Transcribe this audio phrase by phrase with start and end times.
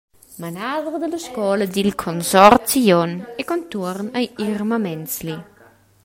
[0.39, 5.37] Menadra dalla scola dil Consorzi Glion e contuorn ei Irma Menzli.